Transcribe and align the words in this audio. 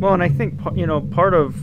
Well, 0.00 0.14
and 0.14 0.22
I 0.22 0.30
think 0.30 0.58
you 0.74 0.86
know 0.86 1.02
part 1.02 1.34
of 1.34 1.54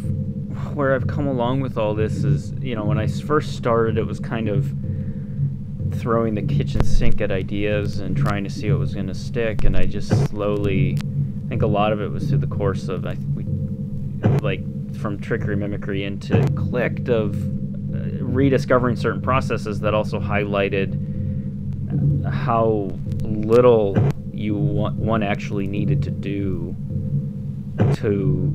where 0.76 0.94
I've 0.94 1.08
come 1.08 1.26
along 1.26 1.62
with 1.62 1.76
all 1.76 1.96
this 1.96 2.24
is 2.24 2.52
you 2.62 2.76
know 2.76 2.86
when 2.86 3.00
I 3.00 3.08
first 3.08 3.56
started, 3.56 3.98
it 3.98 4.06
was 4.06 4.20
kind 4.20 4.48
of 4.48 4.72
throwing 5.96 6.36
the 6.36 6.44
kitchen 6.44 6.84
sink 6.84 7.20
at 7.20 7.32
ideas 7.32 8.00
and 8.00 8.16
trying 8.16 8.44
to 8.44 8.50
see 8.52 8.70
what 8.70 8.80
was 8.80 8.94
going 8.94 9.08
to 9.08 9.16
stick, 9.16 9.64
and 9.64 9.76
I 9.76 9.86
just 9.86 10.10
slowly. 10.28 11.00
I 11.46 11.50
think 11.50 11.64
a 11.64 11.68
lot 11.68 11.92
of 11.92 12.00
it 12.00 12.12
was 12.12 12.30
through 12.30 12.38
the 12.38 12.48
course 12.48 12.90
of 12.90 13.08
I 13.08 13.18
we, 13.34 13.44
like 14.42 14.62
from 14.98 15.20
trickery 15.20 15.56
mimicry 15.56 16.04
into 16.04 16.40
clicked 16.54 17.10
of 17.10 17.44
uh, 17.44 18.24
rediscovering 18.24 18.98
certain 18.98 19.22
processes 19.22 19.80
that 19.80 19.96
also 19.96 20.20
highlighted 20.20 20.94
how 22.32 22.92
little 23.22 23.98
you 24.32 24.56
one 24.56 25.24
actually 25.24 25.66
needed 25.66 26.04
to 26.04 26.12
do 26.12 26.76
to 27.96 28.52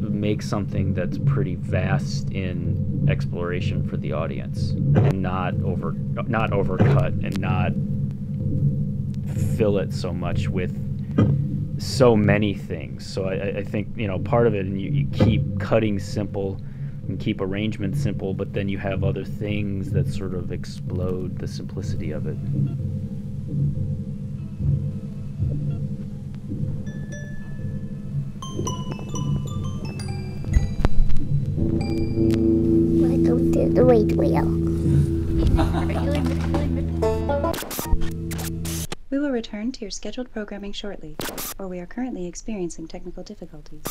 make 0.00 0.42
something 0.42 0.94
that's 0.94 1.18
pretty 1.26 1.54
vast 1.56 2.30
in 2.30 3.06
exploration 3.08 3.86
for 3.88 3.96
the 3.96 4.12
audience 4.12 4.70
and 4.70 5.22
not 5.22 5.54
over 5.62 5.92
not 5.92 6.50
overcut 6.50 7.24
and 7.24 7.38
not 7.40 7.72
fill 9.56 9.78
it 9.78 9.92
so 9.92 10.12
much 10.12 10.48
with 10.48 10.78
so 11.80 12.14
many 12.16 12.54
things. 12.54 13.06
So 13.06 13.24
i, 13.24 13.58
I- 13.58 13.64
think 13.64 13.88
you 13.96 14.06
know 14.06 14.18
part 14.18 14.46
of 14.46 14.54
it 14.54 14.66
and 14.66 14.80
you, 14.80 14.90
you 14.90 15.06
keep 15.12 15.58
cutting 15.58 15.98
simple 15.98 16.60
and 17.08 17.18
keep 17.18 17.40
arrangements 17.40 18.00
simple 18.02 18.32
but 18.34 18.52
then 18.52 18.68
you 18.68 18.78
have 18.78 19.02
other 19.02 19.24
things 19.24 19.90
that 19.92 20.06
sort 20.06 20.34
of 20.34 20.52
explode 20.52 21.38
the 21.38 21.48
simplicity 21.48 22.12
of 22.12 22.26
it 22.26 22.36
Wheel. 34.10 34.44
We 39.10 39.18
will 39.18 39.30
return 39.30 39.70
to 39.72 39.80
your 39.80 39.90
scheduled 39.90 40.32
programming 40.32 40.72
shortly, 40.72 41.16
or 41.58 41.68
we 41.68 41.78
are 41.78 41.86
currently 41.86 42.26
experiencing 42.26 42.88
technical 42.88 43.22
difficulties. 43.22 43.84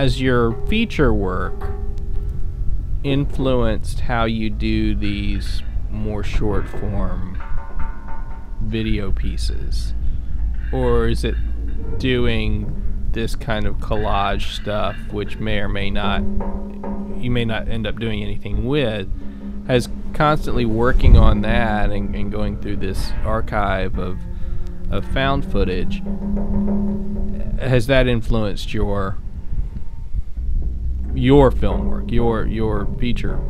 Has 0.00 0.18
your 0.18 0.54
feature 0.66 1.12
work 1.12 1.52
influenced 3.04 4.00
how 4.00 4.24
you 4.24 4.48
do 4.48 4.94
these 4.94 5.62
more 5.90 6.24
short 6.24 6.66
form 6.66 7.36
video 8.62 9.12
pieces? 9.12 9.92
Or 10.72 11.06
is 11.08 11.22
it 11.22 11.34
doing 11.98 12.82
this 13.12 13.36
kind 13.36 13.66
of 13.66 13.76
collage 13.76 14.54
stuff, 14.54 14.96
which 15.10 15.36
may 15.36 15.58
or 15.58 15.68
may 15.68 15.90
not, 15.90 16.22
you 17.22 17.30
may 17.30 17.44
not 17.44 17.68
end 17.68 17.86
up 17.86 17.98
doing 17.98 18.22
anything 18.22 18.64
with, 18.64 19.06
has 19.66 19.90
constantly 20.14 20.64
working 20.64 21.18
on 21.18 21.42
that 21.42 21.90
and, 21.90 22.16
and 22.16 22.32
going 22.32 22.58
through 22.62 22.76
this 22.76 23.12
archive 23.22 23.98
of, 23.98 24.18
of 24.90 25.04
found 25.12 25.44
footage? 25.44 26.02
Has 27.60 27.86
that 27.88 28.06
influenced 28.06 28.72
your 28.72 29.18
your 31.14 31.50
film 31.50 31.88
work, 31.88 32.10
your 32.10 32.46
your 32.46 32.86
feature 32.98 33.40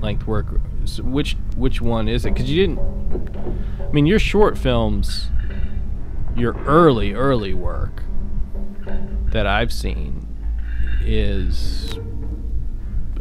length 0.00 0.26
work. 0.26 0.60
So 0.84 1.02
which 1.02 1.36
which 1.56 1.80
one 1.80 2.08
is 2.08 2.24
it? 2.24 2.34
Because 2.34 2.50
you 2.50 2.66
didn't. 2.66 2.78
I 3.80 3.92
mean, 3.92 4.06
your 4.06 4.18
short 4.18 4.56
films, 4.56 5.28
your 6.36 6.54
early 6.64 7.12
early 7.12 7.54
work 7.54 8.02
that 9.32 9.46
I've 9.46 9.72
seen 9.72 10.26
is. 11.02 11.98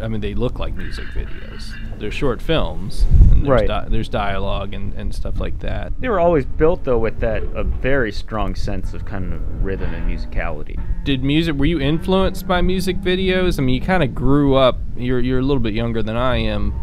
I 0.02 0.08
mean, 0.08 0.22
they 0.22 0.34
look 0.34 0.60
like 0.60 0.76
music 0.76 1.06
videos. 1.08 1.74
They're 2.00 2.12
short 2.12 2.42
films. 2.42 3.06
And 3.40 3.48
there's 3.48 3.62
Right. 3.62 3.68
Di- 3.68 3.88
there's 3.90 4.10
dialogue 4.10 4.74
and, 4.74 4.94
and 4.94 5.14
stuff 5.16 5.40
like 5.40 5.60
that. 5.60 5.94
They 6.00 6.10
were 6.10 6.20
always 6.20 6.46
built 6.46 6.84
though 6.84 6.98
with 7.00 7.20
that 7.22 7.44
a 7.56 7.64
very 7.64 8.12
strong 8.12 8.56
sense 8.56 8.94
of 8.94 9.06
kind 9.06 9.34
of 9.34 9.64
rhythm 9.64 9.94
and 9.94 10.10
musicality. 10.10 10.80
did 11.04 11.24
music 11.24 11.56
were 11.56 11.66
you 11.66 11.80
influenced 11.80 12.48
by 12.48 12.62
music 12.62 12.98
videos 12.98 13.58
i 13.58 13.62
mean 13.64 13.74
you 13.76 13.82
kind 13.82 14.04
of 14.04 14.14
grew 14.14 14.56
up 14.56 14.78
you're 14.98 15.20
you're 15.20 15.40
a 15.40 15.42
little 15.42 15.62
bit 15.62 15.74
younger 15.74 16.04
than 16.04 16.16
i 16.16 16.36
am 16.38 16.74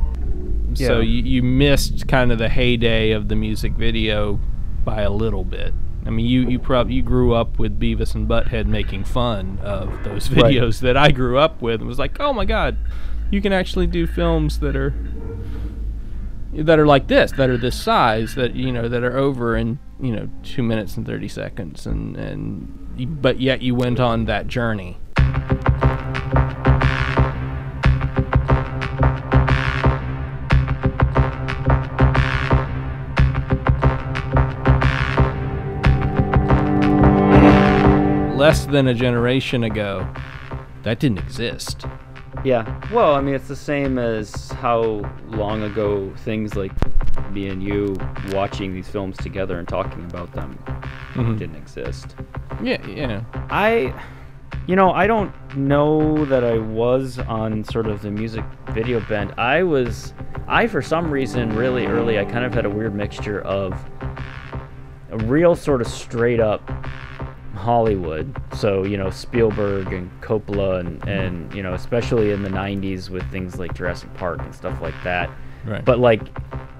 so 0.74 1.00
Yeah. 1.00 1.00
you, 1.00 1.22
you 1.22 1.42
missed 1.42 2.08
kind 2.08 2.32
of 2.32 2.38
the 2.38 2.48
heyday 2.48 3.10
of 3.12 3.28
the 3.28 3.36
music 3.36 3.72
video 3.74 4.40
by 4.84 5.02
a 5.02 5.10
little 5.10 5.44
bit 5.44 5.74
i 6.06 6.10
mean 6.10 6.26
you 6.26 6.48
you 6.48 6.58
prob 6.58 6.90
you 6.90 7.02
grew 7.02 7.34
up 7.34 7.58
with 7.58 7.78
beavis 7.78 8.14
and 8.14 8.26
butthead 8.28 8.66
making 8.66 9.04
fun 9.04 9.58
of 9.62 10.02
those 10.04 10.30
Right. 10.30 10.54
videos 10.56 10.80
that 10.80 10.96
i 10.96 11.10
grew 11.10 11.38
up 11.38 11.60
with 11.62 11.80
and 11.80 11.88
was 11.88 11.98
like 11.98 12.18
oh 12.20 12.32
my 12.32 12.44
god 12.44 12.76
you 13.30 13.40
can 13.40 13.52
actually 13.52 13.86
do 13.86 14.06
films 14.06 14.58
that 14.60 14.74
are 14.76 14.94
that 16.64 16.78
are 16.78 16.86
like 16.86 17.06
this 17.08 17.32
that 17.32 17.50
are 17.50 17.58
this 17.58 17.78
size 17.78 18.34
that 18.34 18.54
you 18.54 18.72
know 18.72 18.88
that 18.88 19.02
are 19.02 19.16
over 19.16 19.56
in 19.56 19.78
you 20.00 20.12
know 20.12 20.28
two 20.42 20.62
minutes 20.62 20.96
and 20.96 21.06
30 21.06 21.28
seconds 21.28 21.86
and 21.86 22.16
and 22.16 23.22
but 23.22 23.40
yet 23.40 23.60
you 23.60 23.74
went 23.74 24.00
on 24.00 24.24
that 24.24 24.46
journey. 24.46 24.96
Less 38.34 38.64
than 38.66 38.86
a 38.86 38.94
generation 38.94 39.64
ago 39.64 40.08
that 40.84 41.00
didn't 41.00 41.18
exist 41.18 41.84
Yeah. 42.44 42.80
Well, 42.92 43.14
I 43.14 43.20
mean, 43.20 43.34
it's 43.34 43.48
the 43.48 43.56
same 43.56 43.98
as 43.98 44.50
how 44.52 45.02
long 45.28 45.62
ago 45.62 46.12
things 46.18 46.54
like 46.54 46.72
me 47.32 47.48
and 47.48 47.62
you 47.62 47.96
watching 48.32 48.72
these 48.74 48.88
films 48.88 49.16
together 49.16 49.58
and 49.58 49.66
talking 49.66 50.04
about 50.04 50.32
them 50.32 50.58
Mhm. 51.14 51.38
didn't 51.38 51.56
exist. 51.56 52.14
yeah 52.62 52.84
yeah 52.86 53.20
I, 53.50 53.92
you 54.66 54.76
know, 54.76 54.92
I 54.92 55.06
don't 55.06 55.32
know 55.56 56.24
that 56.26 56.42
I 56.44 56.58
was 56.58 57.18
on 57.18 57.64
sort 57.64 57.86
of 57.86 58.02
the 58.02 58.10
music 58.10 58.44
video 58.70 59.00
bend. 59.00 59.34
I 59.38 59.62
was, 59.62 60.12
I 60.48 60.66
for 60.66 60.80
some 60.82 61.10
reason 61.10 61.54
really 61.54 61.86
early, 61.86 62.18
I 62.18 62.24
kind 62.24 62.44
of 62.44 62.54
had 62.54 62.64
a 62.66 62.70
weird 62.70 62.94
mixture 62.94 63.40
of 63.42 63.72
a 65.10 65.18
real 65.18 65.54
sort 65.54 65.80
of 65.80 65.86
straight 65.86 66.40
up 66.40 66.70
Hollywood. 67.56 68.34
So, 68.54 68.84
you 68.84 68.96
know, 68.96 69.10
Spielberg 69.10 69.92
and 69.92 70.10
Coppola 70.20 70.80
and, 70.80 71.06
and 71.08 71.52
you 71.54 71.62
know, 71.62 71.74
especially 71.74 72.30
in 72.30 72.42
the 72.42 72.50
90s 72.50 73.10
with 73.10 73.28
things 73.30 73.58
like 73.58 73.74
Jurassic 73.74 74.12
Park 74.14 74.40
and 74.40 74.54
stuff 74.54 74.80
like 74.80 74.94
that. 75.04 75.30
right 75.64 75.84
But 75.84 75.98
like, 75.98 76.22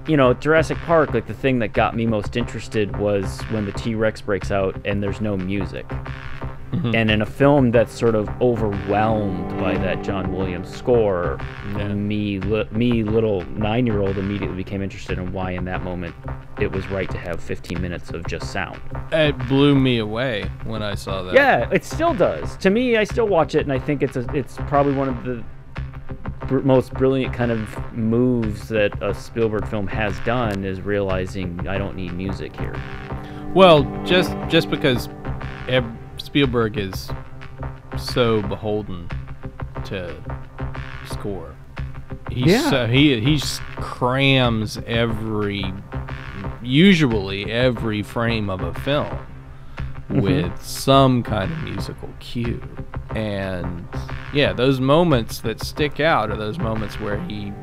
you 0.07 0.15
know, 0.15 0.33
Jurassic 0.33 0.77
Park, 0.79 1.13
like 1.13 1.27
the 1.27 1.33
thing 1.33 1.59
that 1.59 1.73
got 1.73 1.95
me 1.95 2.05
most 2.05 2.37
interested 2.37 2.95
was 2.97 3.41
when 3.49 3.65
the 3.65 3.73
T 3.73 3.95
Rex 3.95 4.21
breaks 4.21 4.51
out 4.51 4.79
and 4.85 5.03
there's 5.03 5.19
no 5.19 5.35
music. 5.35 5.85
Mhm. 6.73 6.95
And 6.95 7.09
in 7.11 7.21
a 7.21 7.25
film 7.25 7.71
that's 7.71 7.93
sort 7.97 8.13
of 8.15 8.29
overwhelmed 8.41 9.57
by 9.59 9.75
that 9.77 10.03
John 10.03 10.33
Williams 10.35 10.69
score, 10.69 11.37
Yeah. 11.77 11.93
me, 11.93 12.39
li- 12.39 12.67
me, 12.71 13.03
little 13.03 13.43
nine-year-old, 13.55 14.17
immediately 14.17 14.57
became 14.57 14.81
interested 14.81 15.17
in 15.17 15.31
why, 15.31 15.51
in 15.51 15.65
that 15.65 15.83
moment, 15.83 16.13
it 16.59 16.71
was 16.71 16.89
right 16.89 17.09
to 17.09 17.17
have 17.17 17.39
15 17.39 17.81
minutes 17.81 18.09
of 18.11 18.25
just 18.27 18.51
sound. 18.51 18.77
it 19.13 19.37
blew 19.47 19.73
me 19.75 19.99
away 19.99 20.43
when 20.65 20.83
i 20.83 20.93
saw 20.93 21.23
that 21.23 21.33
Yeah, 21.33 21.69
it 21.71 21.85
still 21.85 22.13
does. 22.13 22.57
To 22.57 22.69
me, 22.69 22.97
I 22.97 23.05
still 23.05 23.27
watch 23.27 23.55
it, 23.55 23.61
and 23.61 23.71
I 23.71 23.79
think 23.79 24.03
it's 24.03 24.17
a, 24.17 24.25
it's 24.33 24.57
probably 24.67 24.93
one 24.93 25.07
of 25.07 25.23
the 25.23 25.41
br- 26.47 26.59
most 26.59 26.93
brilliant 26.93 27.33
kind 27.33 27.51
of 27.51 27.77
moves 27.93 28.67
that 28.69 28.91
a 29.01 29.13
Spielberg 29.13 29.65
film 29.67 29.87
has 29.87 30.19
done 30.21 30.65
is 30.65 30.81
realizing 30.81 31.65
I 31.67 31.77
don't 31.77 31.95
need 31.95 32.13
music 32.13 32.53
here. 32.59 32.75
Well, 33.53 33.83
just 34.05 34.35
just 34.49 34.69
because 34.69 35.07
Eb- 35.69 35.96
Spielberg 36.27 36.77
is 36.77 37.09
so 37.97 38.41
beholden 38.41 39.07
to 39.85 40.13
score. 41.05 41.55
He's 42.29 42.47
Yeah. 42.51 42.69
so, 42.69 42.85
he 42.87 43.19
he 43.21 43.41
crams 43.77 44.77
every 44.85 45.63
usually 46.61 47.49
every 47.49 48.03
frame 48.03 48.49
of 48.49 48.61
a 48.61 48.73
film 48.73 49.17
Mhm. 50.09 50.21
with 50.21 50.61
some 50.61 51.23
kind 51.23 51.49
of 51.49 51.63
musical 51.63 52.09
cue. 52.19 52.61
And 53.15 53.87
yeah, 54.33 54.51
those 54.51 54.81
moments 54.81 55.39
that 55.41 55.63
stick 55.63 56.01
out 56.01 56.29
are 56.29 56.35
those 56.35 56.59
moments 56.59 56.99
where 56.99 57.19
he 57.21 57.53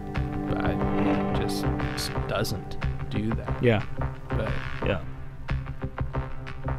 just, 1.39 1.67
just 1.93 2.11
doesn't 2.29 2.79
do 3.11 3.29
that. 3.35 3.63
Yeah. 3.63 3.83
But 4.31 4.51
Yeah. 4.87 5.01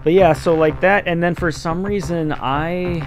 But 0.05 0.13
yeah, 0.13 0.33
so 0.33 0.53
like 0.53 0.81
that, 0.81 1.07
and 1.07 1.23
then 1.23 1.33
for 1.33 1.51
some 1.51 1.83
reason, 1.83 2.31
I, 2.31 3.05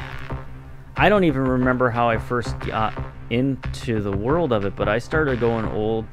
I 0.96 1.08
don't 1.08 1.22
even 1.22 1.42
remember 1.42 1.90
how 1.90 2.08
I 2.08 2.18
first 2.18 2.58
got 2.58 2.92
into 3.30 4.00
the 4.00 4.10
world 4.10 4.52
of 4.52 4.64
it, 4.64 4.74
but 4.74 4.88
I 4.88 4.98
started 4.98 5.38
going 5.38 5.64
old 5.66 6.06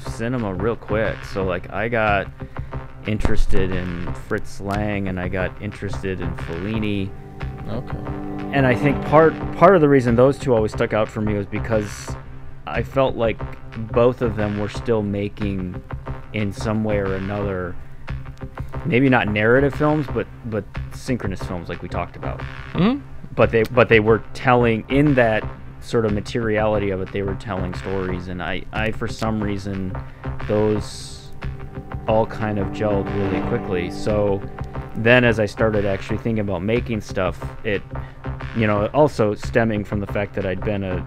cinema 0.00 0.54
real 0.54 0.76
quick. 0.76 1.22
So 1.26 1.44
like 1.44 1.70
I 1.70 1.88
got 1.88 2.26
interested 3.06 3.70
in 3.70 4.14
Fritz 4.14 4.62
Lang, 4.62 5.08
and 5.08 5.20
I 5.20 5.28
got 5.28 5.60
interested 5.60 6.22
in 6.22 6.34
Fellini, 6.38 7.10
okay. 7.68 8.56
and 8.56 8.66
I 8.66 8.74
think 8.74 9.04
part 9.08 9.34
part 9.56 9.74
of 9.74 9.82
the 9.82 9.90
reason 9.90 10.16
those 10.16 10.38
two 10.38 10.54
always 10.54 10.72
stuck 10.72 10.94
out 10.94 11.10
for 11.10 11.20
me 11.20 11.34
was 11.34 11.44
because 11.44 12.16
I 12.66 12.82
felt 12.82 13.14
like 13.14 13.38
both 13.92 14.22
of 14.22 14.36
them 14.36 14.58
were 14.58 14.70
still 14.70 15.02
making, 15.02 15.82
in 16.32 16.50
some 16.50 16.82
way 16.82 16.96
or 16.96 17.14
another, 17.14 17.76
maybe 18.84 19.08
not 19.08 19.28
narrative 19.28 19.74
films, 19.74 20.06
but 20.12 20.26
but 20.46 20.64
synchronous 20.92 21.42
films 21.42 21.68
like 21.68 21.82
we 21.82 21.88
talked 21.88 22.16
about. 22.16 22.40
Mhm. 22.72 23.00
But 23.34 23.50
they 23.50 23.62
but 23.64 23.88
they 23.88 24.00
were 24.00 24.22
telling 24.34 24.84
in 24.88 25.14
that 25.14 25.44
sort 25.80 26.04
of 26.04 26.12
materiality 26.12 26.90
of 26.90 27.00
it, 27.00 27.12
they 27.12 27.22
were 27.22 27.34
telling 27.36 27.74
stories, 27.74 28.28
and 28.28 28.42
I 28.42 28.62
I 28.72 28.90
for 28.90 29.08
some 29.08 29.42
reason 29.42 29.92
those 30.46 31.30
all 32.06 32.26
kind 32.26 32.58
of 32.58 32.68
gelled 32.68 33.06
really 33.14 33.40
quickly. 33.48 33.90
So 33.90 34.40
then 34.96 35.24
as 35.24 35.38
I 35.38 35.46
started 35.46 35.84
actually 35.84 36.18
thinking 36.18 36.40
about 36.40 36.62
making 36.62 37.00
stuff, 37.02 37.38
it 37.64 37.82
you 38.58 38.66
know, 38.66 38.86
also 38.94 39.34
stemming 39.34 39.84
from 39.84 40.00
the 40.00 40.06
fact 40.06 40.34
that 40.34 40.44
I'd 40.44 40.60
been 40.64 40.82
a, 40.84 41.06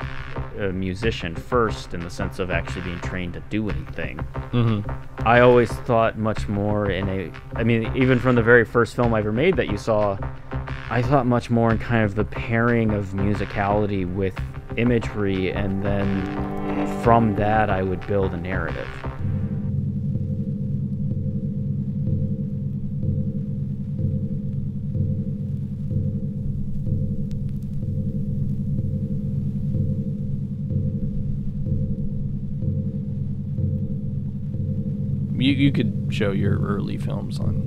a 0.59 0.71
musician 0.71 1.35
first 1.35 1.93
in 1.93 1.99
the 1.99 2.09
sense 2.09 2.39
of 2.39 2.49
actually 2.51 2.81
being 2.81 2.99
trained 3.01 3.33
to 3.33 3.39
do 3.49 3.69
anything. 3.69 4.17
Mhm. 4.51 4.83
I 5.25 5.39
always 5.41 5.71
thought 5.71 6.17
much 6.17 6.47
more 6.47 6.89
in 6.89 7.07
a 7.09 7.31
I 7.55 7.63
mean 7.63 7.91
even 7.95 8.19
from 8.19 8.35
the 8.35 8.43
very 8.43 8.65
first 8.65 8.95
film 8.95 9.13
I 9.13 9.19
ever 9.19 9.31
made 9.31 9.55
that 9.57 9.67
you 9.69 9.77
saw 9.77 10.17
I 10.89 11.01
thought 11.01 11.25
much 11.25 11.49
more 11.49 11.71
in 11.71 11.77
kind 11.77 12.03
of 12.03 12.15
the 12.15 12.25
pairing 12.25 12.91
of 12.91 13.07
musicality 13.07 14.05
with 14.11 14.33
imagery 14.77 15.51
and 15.51 15.83
then 15.83 16.07
from 17.03 17.35
that 17.35 17.69
I 17.69 17.81
would 17.81 18.05
build 18.07 18.33
a 18.33 18.37
narrative. 18.37 18.87
You 35.41 35.53
you 35.53 35.71
could 35.71 36.07
show 36.09 36.31
your 36.31 36.59
early 36.59 36.97
films 36.97 37.39
on 37.39 37.65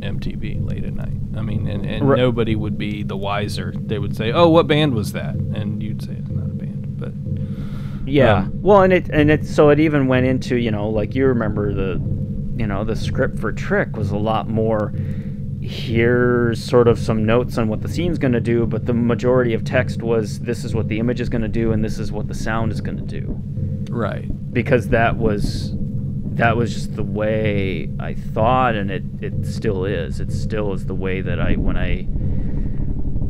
MTV 0.00 0.66
late 0.68 0.84
at 0.84 0.94
night. 0.94 1.16
I 1.36 1.42
mean, 1.42 1.66
and, 1.66 1.86
and 1.86 2.08
Right. 2.08 2.18
nobody 2.18 2.54
would 2.56 2.76
be 2.76 3.02
the 3.02 3.16
wiser. 3.16 3.72
They 3.76 3.98
would 3.98 4.16
say, 4.16 4.32
"Oh, 4.32 4.48
what 4.48 4.66
band 4.66 4.94
was 4.94 5.12
that?" 5.12 5.34
And 5.36 5.82
you'd 5.82 6.02
say 6.02 6.12
it's 6.18 6.30
not 6.30 6.46
a 6.46 6.54
band, 6.54 6.96
but 6.98 7.12
Yeah. 8.06 8.38
Um, 8.40 8.58
well, 8.62 8.82
and 8.82 8.92
it 8.92 9.08
and 9.10 9.30
it 9.30 9.46
so 9.46 9.70
it 9.70 9.80
even 9.80 10.06
went 10.08 10.26
into 10.26 10.56
you 10.56 10.70
know 10.70 10.88
like 10.88 11.14
you 11.14 11.26
remember 11.26 11.72
the, 11.72 12.00
you 12.58 12.66
know 12.66 12.84
the 12.84 12.96
script 12.96 13.38
for 13.38 13.52
Trick 13.52 13.96
was 13.96 14.10
a 14.10 14.16
lot 14.18 14.48
more. 14.48 14.92
Here's 15.60 16.62
sort 16.62 16.88
of 16.88 16.98
some 16.98 17.24
notes 17.24 17.56
on 17.56 17.68
what 17.68 17.82
the 17.82 17.88
scene's 17.88 18.18
going 18.18 18.32
to 18.32 18.40
do, 18.40 18.66
but 18.66 18.84
the 18.86 18.92
majority 18.92 19.54
of 19.54 19.62
text 19.64 20.02
was 20.02 20.40
this 20.40 20.64
is 20.64 20.74
what 20.74 20.88
the 20.88 20.98
image 20.98 21.20
is 21.20 21.28
going 21.28 21.42
to 21.42 21.48
do 21.48 21.70
and 21.70 21.84
this 21.84 22.00
is 22.00 22.10
what 22.10 22.26
the 22.26 22.34
sound 22.34 22.72
is 22.72 22.80
going 22.80 22.96
to 22.98 23.20
do, 23.20 23.40
right. 23.88 24.26
because 24.52 24.88
that 24.88 25.16
was 25.16 25.72
that 26.36 26.56
was 26.56 26.72
just 26.72 26.96
the 26.96 27.02
way 27.02 27.90
I 27.98 28.14
thought, 28.14 28.74
and 28.74 28.90
it 28.90 29.04
it 29.20 29.46
still 29.46 29.84
is. 29.84 30.20
It 30.20 30.32
still 30.32 30.72
is 30.72 30.86
the 30.86 30.94
way 30.94 31.20
that 31.20 31.40
I 31.40 31.54
when 31.54 31.76
I 31.76 32.06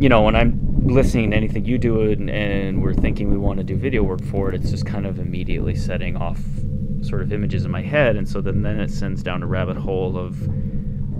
you 0.02 0.08
know, 0.08 0.22
when 0.22 0.34
I'm 0.34 0.58
listening 0.84 1.30
to 1.30 1.36
anything 1.36 1.64
you 1.64 1.78
do 1.78 2.10
and, 2.10 2.28
and 2.28 2.82
we're 2.82 2.92
thinking 2.92 3.30
we 3.30 3.38
want 3.38 3.58
to 3.58 3.64
do 3.64 3.76
video 3.76 4.02
work 4.02 4.20
for 4.24 4.48
it, 4.48 4.54
it's 4.56 4.70
just 4.72 4.84
kind 4.84 5.06
of 5.06 5.20
immediately 5.20 5.76
setting 5.76 6.16
off 6.16 6.40
sort 7.02 7.22
of 7.22 7.32
images 7.32 7.64
in 7.64 7.70
my 7.70 7.82
head. 7.82 8.16
And 8.16 8.28
so 8.28 8.40
then, 8.40 8.62
then 8.62 8.80
it 8.80 8.90
sends 8.90 9.22
down 9.22 9.44
a 9.44 9.46
rabbit 9.46 9.76
hole 9.76 10.18
of 10.18 10.42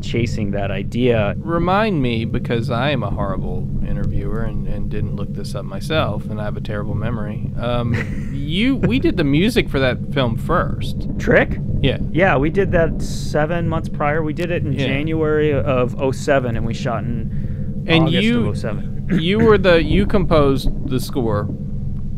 chasing 0.03 0.51
that 0.53 0.71
idea. 0.71 1.35
Remind 1.39 2.03
me 2.03 2.25
because 2.25 2.71
I 2.71 2.91
am 2.91 3.03
a 3.03 3.11
horrible 3.11 3.69
interviewer 3.87 4.43
and, 4.43 4.67
and 4.67 4.91
didn't 4.91 5.17
look 5.17 5.33
this 5.33 5.55
up 5.55 5.65
myself, 5.65 6.25
and 6.27 6.41
I 6.41 6.45
have 6.45 6.57
a 6.57 6.61
terrible 6.61 6.95
memory. 6.95 7.51
Um, 7.59 7.95
you 8.35 8.77
we 8.77 8.99
did 8.99 9.17
the 9.17 9.25
music 9.25 9.69
for 9.69 9.79
that 9.81 10.13
film 10.13 10.37
first. 10.37 11.09
Trick? 11.19 11.59
Yeah. 11.81 11.99
Yeah, 12.11 12.37
we 12.37 12.51
did 12.51 12.73
that 12.73 13.01
seven 13.03 13.69
months 13.69 13.89
prior. 13.89 14.23
We 14.23 14.33
did 14.33 14.51
it 14.51 14.65
in 14.65 14.73
Yeah. 14.73 14.87
January 14.87 15.53
of 15.53 15.97
07 16.15 16.57
and 16.57 16.65
we 16.67 16.75
shot 16.75 17.05
in 17.05 17.85
And 17.87 18.05
August 18.05 18.23
you- 18.23 18.49
of 18.49 18.59
07. 18.59 19.09
you 19.21 19.39
were 19.41 19.59
the 19.59 19.83
you 19.83 20.07
composed 20.07 20.89
the 20.89 21.01
score 21.01 21.49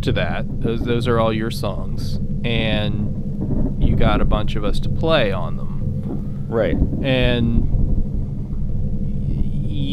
to 0.03 0.13
that. 0.13 0.45
Those 0.61 0.83
those 0.85 1.09
are 1.09 1.19
all 1.19 1.33
your 1.33 1.51
songs, 1.51 2.21
and 2.45 3.83
you 3.83 3.97
got 3.97 4.21
a 4.21 4.25
bunch 4.27 4.55
of 4.55 4.65
us 4.65 4.79
to 4.81 4.89
play 4.91 5.33
on 5.33 5.57
them. 5.57 6.47
Right. 6.47 6.77
And 7.03 7.71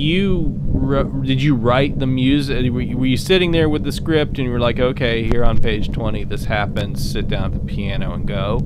you 0.01 0.57
did 1.23 1.41
you 1.41 1.55
write 1.55 1.99
the 1.99 2.07
music? 2.07 2.71
Were 2.71 2.81
you, 2.81 2.97
were 2.97 3.05
you 3.05 3.17
sitting 3.17 3.51
there 3.51 3.69
with 3.69 3.83
the 3.83 3.91
script 3.91 4.37
and 4.39 4.45
you 4.47 4.51
were 4.51 4.59
like, 4.59 4.79
okay, 4.79 5.23
here 5.27 5.45
on 5.45 5.57
page 5.59 5.91
twenty, 5.91 6.23
this 6.23 6.45
happens. 6.45 7.09
Sit 7.11 7.27
down 7.27 7.45
at 7.45 7.53
the 7.53 7.59
piano 7.59 8.13
and 8.13 8.27
go. 8.27 8.59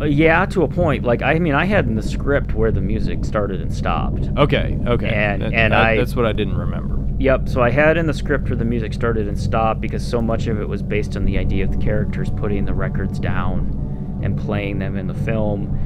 Uh, 0.00 0.04
yeah, 0.06 0.46
to 0.46 0.62
a 0.62 0.68
point. 0.68 1.04
Like, 1.04 1.22
I 1.22 1.38
mean, 1.38 1.54
I 1.54 1.66
had 1.66 1.86
in 1.86 1.94
the 1.94 2.02
script 2.02 2.54
where 2.54 2.72
the 2.72 2.80
music 2.80 3.24
started 3.24 3.60
and 3.60 3.72
stopped. 3.72 4.28
Okay, 4.38 4.78
okay. 4.86 5.08
And- 5.08 5.42
That- 5.42 5.52
and 5.52 5.72
that- 5.72 5.86
I- 5.86 5.96
that's 5.98 6.16
what 6.16 6.24
I 6.26 6.32
didn't 6.32 6.56
remember. 6.56 6.98
Yep, 7.18 7.50
so 7.50 7.60
I 7.60 7.68
had 7.68 7.98
in 7.98 8.06
the 8.06 8.14
script 8.14 8.48
where 8.48 8.56
the 8.56 8.64
music 8.64 8.94
started 8.94 9.28
and 9.28 9.38
stopped 9.38 9.82
because 9.82 10.02
so 10.06 10.22
much 10.22 10.46
of 10.46 10.58
it 10.58 10.66
was 10.66 10.82
based 10.82 11.16
on 11.18 11.26
the 11.26 11.36
idea 11.36 11.64
of 11.64 11.70
the 11.70 11.76
characters 11.76 12.30
putting 12.30 12.64
the 12.64 12.72
records 12.72 13.18
down 13.18 14.18
and 14.22 14.38
playing 14.38 14.78
them 14.78 14.96
in 14.96 15.06
the 15.06 15.12
film. 15.14 15.78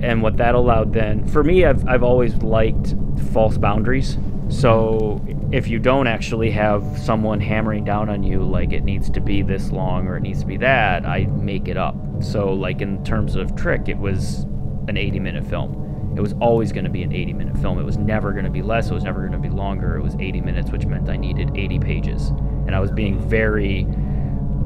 And 0.00 0.22
what 0.22 0.36
that 0.36 0.54
allowed 0.54 0.92
then, 0.92 1.26
for 1.26 1.42
me, 1.42 1.64
I've, 1.64 1.86
I've 1.88 2.02
always 2.02 2.34
liked 2.36 2.94
false 3.32 3.56
boundaries. 3.58 4.18
So 4.48 5.20
if 5.52 5.68
you 5.68 5.78
don't 5.78 6.06
actually 6.06 6.50
have 6.50 6.98
someone 6.98 7.40
hammering 7.40 7.84
down 7.84 8.08
on 8.08 8.22
you, 8.22 8.42
like 8.42 8.72
it 8.72 8.84
needs 8.84 9.10
to 9.10 9.20
be 9.20 9.42
this 9.42 9.70
long 9.70 10.06
or 10.06 10.16
it 10.16 10.20
needs 10.20 10.40
to 10.40 10.46
be 10.46 10.56
that, 10.58 11.06
I 11.06 11.24
make 11.26 11.68
it 11.68 11.76
up. 11.76 11.96
So, 12.20 12.52
like 12.52 12.80
in 12.80 13.02
terms 13.04 13.34
of 13.36 13.56
Trick, 13.56 13.88
it 13.88 13.98
was 13.98 14.46
an 14.88 14.96
80 14.96 15.20
minute 15.20 15.44
film. 15.44 16.14
It 16.16 16.20
was 16.20 16.34
always 16.40 16.72
going 16.72 16.84
to 16.84 16.90
be 16.90 17.02
an 17.02 17.12
80 17.12 17.32
minute 17.34 17.58
film. 17.58 17.78
It 17.78 17.84
was 17.84 17.98
never 17.98 18.32
going 18.32 18.44
to 18.44 18.50
be 18.50 18.62
less. 18.62 18.88
It 18.90 18.94
was 18.94 19.04
never 19.04 19.20
going 19.20 19.32
to 19.32 19.38
be 19.38 19.50
longer. 19.50 19.96
It 19.96 20.02
was 20.02 20.14
80 20.18 20.40
minutes, 20.40 20.70
which 20.70 20.86
meant 20.86 21.10
I 21.10 21.16
needed 21.16 21.56
80 21.56 21.78
pages. 21.80 22.28
And 22.66 22.74
I 22.74 22.80
was 22.80 22.90
being 22.90 23.18
very 23.18 23.86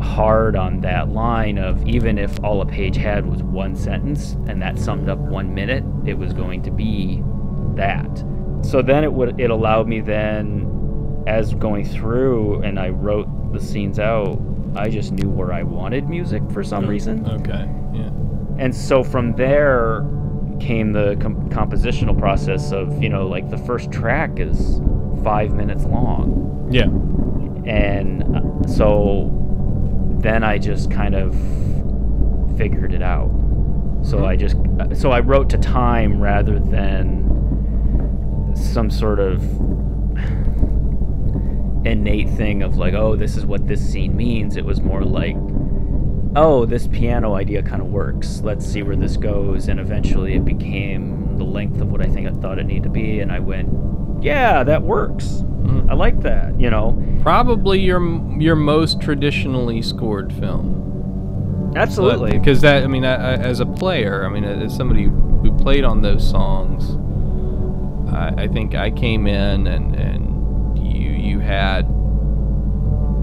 hard 0.01 0.57
on 0.57 0.81
that 0.81 1.11
line 1.11 1.59
of 1.59 1.87
even 1.87 2.19
if 2.19 2.43
all 2.43 2.63
a 2.63 2.67
page 2.67 2.97
had 2.97 3.27
was 3.27 3.43
one 3.43 3.77
sentence 3.77 4.33
and 4.49 4.61
that 4.63 4.79
summed 4.79 5.09
up 5.09 5.19
one 5.19 5.55
minute, 5.55 5.85
it 6.07 6.15
was 6.15 6.33
going 6.33 6.63
to 6.63 6.71
be 6.71 7.23
that. 7.75 8.25
So 8.63 8.83
then 8.83 9.05
it 9.05 9.13
would 9.13 9.41
it 9.41 9.51
allowed 9.51 9.89
me 9.89 10.01
then 10.01 11.25
as 11.27 11.55
going 11.55 11.85
through 11.85 12.63
and 12.63 12.79
I 12.79 12.89
wrote 12.89 13.29
the 13.53 13.61
scenes 13.61 13.99
out, 13.99 14.41
I 14.75 14.89
just 14.89 15.13
knew 15.13 15.29
where 15.29 15.53
I 15.53 15.63
wanted 15.63 16.09
music 16.09 16.43
for 16.51 16.63
some 16.63 16.87
reason. 16.87 17.27
Okay, 17.27 17.69
yeah. 17.93 18.11
And 18.59 18.75
so 18.75 19.03
from 19.03 19.35
there 19.37 20.05
came 20.61 20.93
the 20.93 21.17
com- 21.21 21.49
compositional 21.49 22.19
process 22.19 22.73
of, 22.73 23.03
you 23.03 23.09
know, 23.09 23.27
like 23.27 23.49
the 23.51 23.59
first 23.59 23.91
track 23.91 24.39
is 24.39 24.81
five 25.25 25.55
minutes 25.55 25.85
long. 25.85 26.69
Yeah. 26.71 26.85
And 27.71 28.37
uh, 28.37 28.69
so 28.69 29.40
then 30.23 30.45
I 30.45 30.59
just 30.59 30.91
kind 30.91 31.15
of 31.15 31.35
figured 32.57 32.93
it 32.93 33.03
out. 33.03 33.31
So 34.03 34.19
mm-hmm. 34.19 34.25
I 34.25 34.37
just, 34.37 34.57
so 35.01 35.11
I 35.11 35.21
wrote 35.21 35.51
to 35.51 35.59
time 35.59 36.21
rather 36.21 36.59
than 36.59 37.27
some 38.55 38.91
sort 38.91 39.21
of 39.21 39.43
innate 41.87 42.29
thing 42.31 42.63
of 42.63 42.77
like, 42.77 42.95
oh, 42.95 43.17
this 43.17 43.37
is 43.37 43.47
what 43.47 43.67
this 43.67 43.81
scene 43.81 44.17
means. 44.17 44.57
It 44.57 44.65
was 44.65 44.81
more 44.81 45.03
like, 45.03 45.37
oh, 46.37 46.65
this 46.67 46.87
piano 46.87 47.35
idea 47.35 47.63
kind 47.63 47.83
of 47.83 47.89
works. 47.89 48.41
Let's 48.43 48.67
see 48.67 48.83
where 48.83 48.97
this 48.97 49.17
goes. 49.17 49.69
And 49.69 49.81
eventually 49.81 50.35
it 50.35 50.45
became 50.45 51.39
the 51.39 51.45
length 51.45 51.81
of 51.81 51.91
what 51.91 52.05
I 52.05 52.09
think 52.09 52.29
I 52.29 52.33
thought 52.33 52.59
it 52.59 52.67
needed 52.67 52.85
to 52.85 52.91
be. 52.91 53.21
And 53.21 53.33
I 53.33 53.39
went, 53.39 53.71
yeah, 54.23 54.63
that 54.65 54.83
works. 54.83 55.43
I 55.89 55.95
like 55.95 56.21
that. 56.23 56.59
You 56.61 56.71
know, 56.71 56.97
Probably 57.23 57.81
your 57.81 58.01
your 58.41 58.57
most 58.57 59.01
traditionally 59.01 59.83
scored 59.83 60.33
film. 60.33 61.73
absolutely. 61.77 62.33
Because 62.39 62.61
that, 62.63 62.83
I 62.83 62.87
mean, 62.87 63.05
I, 63.05 63.15
I, 63.15 63.33
as 63.35 63.61
a 63.61 63.67
player, 63.67 64.25
I 64.25 64.29
mean, 64.29 64.45
as 64.45 64.75
somebody 64.75 65.05
who 65.05 65.53
played 65.59 65.85
on 65.85 66.03
those 66.03 66.29
songs, 66.29 66.97
I, 68.13 68.45
I 68.45 68.49
think 68.49 68.75
I 68.75 68.91
came 68.91 69.27
in 69.27 69.67
and 69.67 69.95
and 69.95 70.79
you 70.79 71.11
you 71.11 71.39
had, 71.41 71.87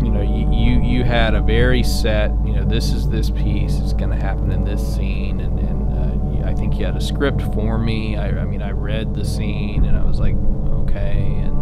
you 0.03 0.12
know, 0.12 0.22
you, 0.22 0.51
you 0.53 0.82
you 0.98 1.03
had 1.03 1.34
a 1.36 1.41
very 1.41 1.84
set, 1.84 2.32
you 2.46 2.53
know, 2.53 2.63
this 2.65 2.91
is 2.91 3.10
this 3.10 3.29
piece, 3.32 3.77
it's 3.79 3.94
going 3.94 4.12
to 4.12 4.15
happen 4.15 4.51
in 4.51 4.63
this 4.63 4.82
scene, 4.96 5.39
and 5.39 5.60
and 5.60 6.44
uh, 6.44 6.48
I 6.48 6.53
think 6.53 6.77
you 6.77 6.86
had 6.86 6.96
a 6.96 7.01
script 7.01 7.41
for 7.53 7.77
me. 7.77 8.15
I, 8.15 8.29
I 8.41 8.46
mean, 8.46 8.62
I 8.62 8.72
read 8.72 9.13
the 9.15 9.25
scene 9.25 9.86
and 9.86 9.98
I 9.98 10.03
was 10.06 10.20
like, 10.20 10.36
okay, 10.84 11.17
and 11.44 11.57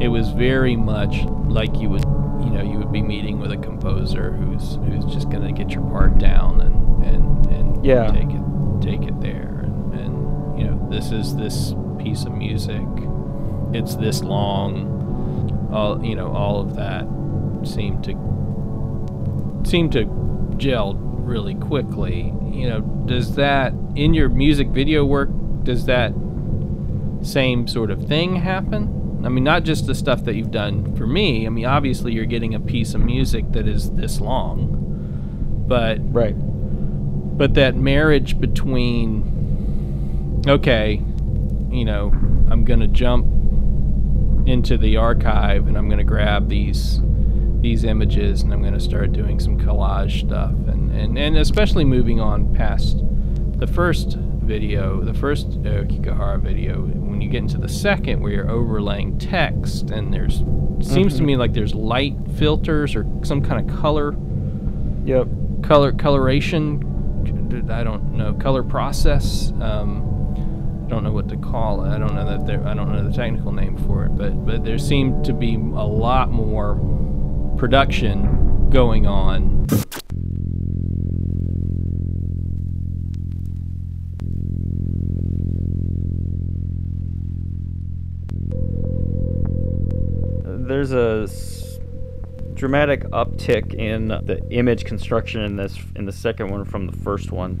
it 0.00 0.08
was 0.08 0.30
very 0.30 0.76
much 0.76 1.22
like 1.48 1.76
you 1.78 1.88
would 1.88 2.04
you 2.44 2.50
know 2.50 2.62
you 2.62 2.78
would 2.78 2.92
be 2.92 3.02
meeting 3.02 3.38
with 3.38 3.52
a 3.52 3.56
composer 3.56 4.32
who's 4.32 4.76
who's 4.86 5.04
just 5.12 5.30
gonna 5.30 5.52
get 5.52 5.70
your 5.70 5.82
part 5.90 6.18
down 6.18 6.60
and 6.60 7.04
and 7.04 7.46
and 7.46 7.84
Yeah. 7.86 8.10
take 8.10 8.30
it 8.30 8.42
take 8.80 9.08
it 9.08 9.20
there 9.20 9.60
and, 9.64 9.94
and 9.94 10.58
you 10.58 10.66
know 10.66 10.88
this 10.90 11.10
is 11.12 11.36
this 11.36 11.74
piece 11.98 12.24
of 12.24 12.32
music 12.32 12.82
it's 13.72 13.94
this 13.96 14.22
long 14.22 15.68
all 15.72 16.04
you 16.04 16.14
know 16.16 16.32
all 16.32 16.60
of 16.60 16.74
that 16.76 17.06
seemed 17.64 18.02
to 18.04 18.12
seemed 19.64 19.92
to 19.92 20.04
gel 20.58 20.94
really 20.94 21.54
quickly 21.54 22.32
you 22.52 22.68
know 22.68 22.80
does 23.06 23.34
that 23.36 23.72
in 23.94 24.12
your 24.12 24.28
music 24.28 24.68
video 24.68 25.04
work 25.04 25.30
does 25.62 25.86
that 25.86 26.12
same 27.22 27.66
sort 27.66 27.90
of 27.90 28.06
thing 28.06 28.36
happen? 28.36 29.00
I 29.24 29.28
mean, 29.28 29.44
not 29.44 29.64
just 29.64 29.86
the 29.86 29.94
stuff 29.94 30.24
that 30.24 30.34
you've 30.34 30.50
done 30.50 30.94
for 30.96 31.06
me. 31.06 31.46
I 31.46 31.48
mean, 31.48 31.64
obviously 31.64 32.12
you're 32.12 32.26
getting 32.26 32.54
a 32.54 32.60
piece 32.60 32.94
of 32.94 33.00
music 33.00 33.52
that 33.52 33.66
is 33.66 33.90
this 33.92 34.20
long, 34.20 35.64
but 35.66 35.98
right. 36.12 36.34
but 36.36 37.54
that 37.54 37.74
marriage 37.74 38.38
between 38.38 40.42
okay, 40.46 41.02
you 41.70 41.84
know, 41.84 42.12
I'm 42.50 42.64
gonna 42.64 42.88
jump 42.88 43.26
into 44.46 44.76
the 44.76 44.98
archive 44.98 45.68
and 45.68 45.78
I'm 45.78 45.88
gonna 45.88 46.04
grab 46.04 46.48
these 46.48 47.00
these 47.60 47.84
images 47.84 48.42
and 48.42 48.52
I'm 48.52 48.62
gonna 48.62 48.78
start 48.78 49.12
doing 49.12 49.40
some 49.40 49.58
collage 49.58 50.26
stuff 50.26 50.52
and 50.68 50.90
and, 50.90 51.18
and 51.18 51.38
especially 51.38 51.84
moving 51.84 52.20
on 52.20 52.54
past 52.54 52.98
the 53.56 53.66
first 53.66 54.18
video, 54.44 55.00
the 55.02 55.14
first 55.14 55.50
Aokigahara 55.62 56.40
video, 56.40 56.82
when 56.82 57.20
you 57.20 57.28
get 57.28 57.38
into 57.38 57.58
the 57.58 57.68
second 57.68 58.20
where 58.20 58.32
you're 58.32 58.50
overlaying 58.50 59.18
text 59.18 59.90
and 59.90 60.12
there's 60.12 60.42
seems 60.80 61.16
to 61.16 61.22
me 61.22 61.36
like 61.36 61.52
there's 61.52 61.74
light 61.74 62.16
filters 62.36 62.94
or 62.94 63.06
some 63.22 63.42
kind 63.42 63.68
of 63.68 63.76
color. 63.80 64.14
Yep. 65.04 65.28
color 65.62 65.92
coloration 65.92 66.80
I 67.70 67.84
don't 67.84 68.14
know 68.14 68.32
color 68.34 68.62
process 68.62 69.52
um, 69.60 70.02
I 70.86 70.88
don't 70.88 71.04
know 71.04 71.12
what 71.12 71.28
to 71.28 71.36
call 71.36 71.84
it. 71.84 71.90
I 71.90 71.98
don't 71.98 72.14
know 72.14 72.24
that 72.26 72.46
there 72.46 72.66
I 72.66 72.72
don't 72.74 72.90
know 72.90 73.06
the 73.06 73.14
technical 73.14 73.52
name 73.52 73.76
for 73.86 74.06
it 74.06 74.16
but 74.16 74.30
but 74.46 74.64
there 74.64 74.78
seemed 74.78 75.24
to 75.26 75.32
be 75.34 75.54
a 75.54 75.86
lot 75.86 76.30
more 76.30 76.76
production 77.58 78.70
going 78.70 79.06
on 79.06 79.66
There's 90.74 90.90
a 90.90 91.28
dramatic 92.54 93.04
uptick 93.10 93.74
in 93.74 94.08
the 94.08 94.44
image 94.50 94.84
construction 94.84 95.42
in 95.42 95.54
this 95.54 95.78
in 95.94 96.04
the 96.04 96.10
second 96.10 96.50
one 96.50 96.64
from 96.64 96.86
the 96.86 96.92
first 96.92 97.30
one. 97.30 97.60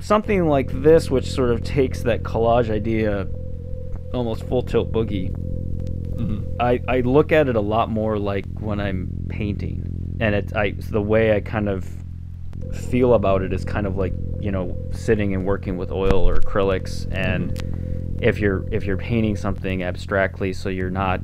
Something 0.00 0.48
like 0.48 0.70
this, 0.72 1.10
which 1.10 1.30
sort 1.30 1.50
of 1.50 1.62
takes 1.62 2.00
that 2.04 2.22
collage 2.22 2.70
idea, 2.70 3.28
almost 4.14 4.44
full 4.44 4.62
tilt 4.62 4.90
boogie. 4.90 5.32
Mhm. 6.16 6.56
I, 6.58 6.80
I 6.88 7.00
look 7.00 7.30
at 7.30 7.48
it 7.48 7.54
a 7.56 7.60
lot 7.60 7.90
more 7.90 8.18
like 8.18 8.46
when 8.58 8.80
I'm 8.80 9.10
painting, 9.28 10.16
and 10.18 10.34
it's 10.34 10.54
I 10.54 10.70
the 10.70 11.02
way 11.02 11.36
I 11.36 11.40
kind 11.40 11.68
of 11.68 11.86
feel 12.72 13.12
about 13.12 13.42
it 13.42 13.52
is 13.52 13.66
kind 13.66 13.86
of 13.86 13.98
like 13.98 14.14
you 14.40 14.50
know 14.50 14.74
sitting 14.92 15.34
and 15.34 15.44
working 15.44 15.76
with 15.76 15.92
oil 15.92 16.26
or 16.26 16.36
acrylics, 16.36 17.06
and 17.12 17.81
if 18.22 18.38
you're 18.38 18.64
if 18.70 18.84
you're 18.84 18.96
painting 18.96 19.36
something 19.36 19.82
abstractly, 19.82 20.52
so 20.52 20.68
you're 20.68 20.90
not 20.90 21.20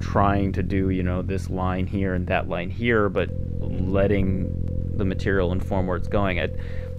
trying 0.00 0.52
to 0.52 0.62
do 0.62 0.90
you 0.90 1.02
know 1.02 1.22
this 1.22 1.48
line 1.48 1.86
here 1.86 2.14
and 2.14 2.26
that 2.26 2.48
line 2.48 2.70
here, 2.70 3.08
but 3.08 3.30
letting 3.60 4.50
the 4.96 5.04
material 5.04 5.52
inform 5.52 5.86
where 5.86 5.96
it's 5.96 6.08
going. 6.08 6.40
I, 6.40 6.48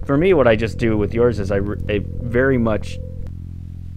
for 0.06 0.16
me, 0.16 0.32
what 0.32 0.48
I 0.48 0.56
just 0.56 0.78
do 0.78 0.96
with 0.96 1.12
yours 1.12 1.38
is 1.38 1.52
I, 1.52 1.58
I 1.88 2.00
very 2.02 2.58
much 2.58 2.98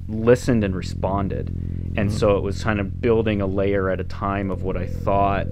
listened 0.07 0.63
and 0.63 0.75
responded. 0.75 1.50
And 1.97 2.09
mm-hmm. 2.09 2.17
so 2.17 2.38
it 2.38 2.43
was 2.43 2.62
kind 2.62 2.79
of 2.79 3.01
building 3.01 3.41
a 3.41 3.47
layer 3.47 3.89
at 3.89 4.00
a 4.00 4.03
time 4.03 4.51
of 4.51 4.63
what 4.63 4.75
I 4.75 4.85
thought 4.85 5.47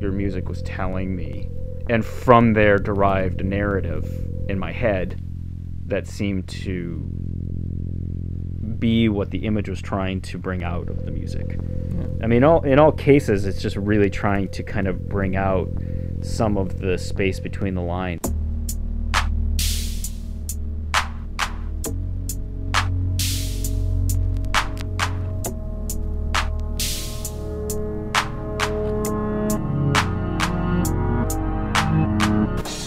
your 0.00 0.12
music 0.12 0.48
was 0.48 0.62
telling 0.62 1.16
me. 1.16 1.48
And 1.90 2.04
from 2.04 2.52
there 2.52 2.78
derived 2.78 3.40
a 3.40 3.44
narrative 3.44 4.08
in 4.48 4.58
my 4.58 4.72
head 4.72 5.20
that 5.86 6.06
seemed 6.06 6.48
to 6.48 7.06
be 8.78 9.08
what 9.08 9.30
the 9.30 9.46
image 9.46 9.68
was 9.68 9.80
trying 9.80 10.20
to 10.22 10.38
bring 10.38 10.62
out 10.62 10.88
of 10.88 11.04
the 11.04 11.10
music. 11.10 11.58
I 12.22 12.26
mean, 12.26 12.44
all, 12.44 12.62
in 12.62 12.78
all 12.78 12.92
cases, 12.92 13.46
it's 13.46 13.60
just 13.60 13.76
really 13.76 14.10
trying 14.10 14.48
to 14.50 14.62
kind 14.62 14.86
of 14.86 15.08
bring 15.08 15.36
out 15.36 15.68
some 16.22 16.56
of 16.56 16.78
the 16.78 16.98
space 16.98 17.40
between 17.40 17.74
the 17.74 17.82
lines. 17.82 18.32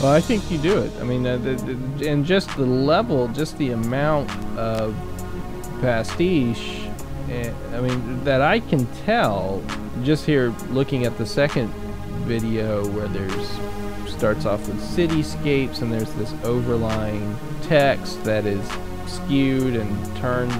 Well, 0.02 0.14
I 0.14 0.22
think 0.22 0.50
you 0.50 0.58
do 0.58 0.78
it. 0.78 0.92
I 1.02 1.04
mean, 1.04 1.28
uh, 1.28 1.38
the, 1.38 1.56
the, 1.56 2.10
and 2.10 2.26
just 2.26 2.50
the 2.56 2.66
level, 2.66 3.28
just 3.28 3.58
the 3.58 3.72
amount 3.72 4.32
of 4.58 4.96
pastiche. 5.82 6.88
eh, 7.30 7.52
I 7.74 7.82
mean, 7.82 8.24
that 8.24 8.42
I 8.42 8.60
can 8.60 8.86
tell 9.06 9.62
just 10.04 10.26
here 10.26 10.54
looking 10.70 11.06
at 11.06 11.18
the 11.18 11.26
second 11.26 11.70
video 12.26 12.88
where 12.90 13.08
there's 13.08 13.50
starts 14.12 14.46
off 14.46 14.68
with 14.68 14.80
cityscapes 14.82 15.82
and 15.82 15.92
there's 15.94 16.12
this 16.14 16.34
overlying 16.44 17.38
text 17.62 18.22
that 18.26 18.46
is 18.46 18.68
skewed 19.08 19.76
and 19.76 20.18
turned 20.18 20.52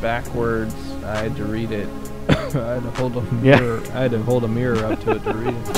backwards. 0.00 0.74
I 1.04 1.16
had 1.18 1.36
to 1.36 1.44
read 1.44 1.70
it. 1.70 1.88
I 2.28 2.34
had 2.74 2.82
to 2.82 2.90
hold 2.92 3.16
a 3.16 3.22
mirror. 3.22 3.82
Yeah. 3.84 3.98
I 3.98 4.02
had 4.02 4.12
to 4.12 4.22
hold 4.22 4.44
a 4.44 4.48
mirror 4.48 4.84
up 4.86 5.00
to 5.00 5.12
it 5.12 5.24
to 5.24 5.32
read 5.34 5.54
it. 5.54 5.76